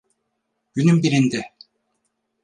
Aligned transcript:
Günün 0.75 1.03
birinde. 1.03 1.49